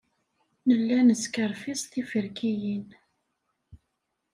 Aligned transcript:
Nella 0.67 0.97
neskerfiẓ 1.07 1.81
tiferkiyin. 1.91 2.87